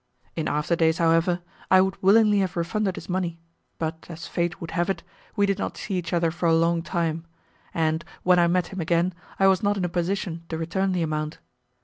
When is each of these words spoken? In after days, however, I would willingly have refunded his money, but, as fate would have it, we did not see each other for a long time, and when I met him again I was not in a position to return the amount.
In 0.35 0.47
after 0.47 0.75
days, 0.75 0.97
however, 0.97 1.41
I 1.69 1.79
would 1.79 2.01
willingly 2.01 2.39
have 2.39 2.57
refunded 2.57 2.95
his 2.95 3.07
money, 3.07 3.39
but, 3.77 4.07
as 4.09 4.25
fate 4.25 4.59
would 4.59 4.71
have 4.71 4.89
it, 4.89 5.03
we 5.35 5.45
did 5.45 5.59
not 5.59 5.77
see 5.77 5.93
each 5.93 6.11
other 6.11 6.31
for 6.31 6.47
a 6.47 6.55
long 6.55 6.81
time, 6.81 7.27
and 7.71 8.03
when 8.23 8.39
I 8.39 8.47
met 8.47 8.69
him 8.73 8.81
again 8.81 9.13
I 9.39 9.45
was 9.45 9.61
not 9.61 9.77
in 9.77 9.85
a 9.85 9.89
position 9.89 10.43
to 10.49 10.57
return 10.57 10.93
the 10.93 11.03
amount. 11.03 11.37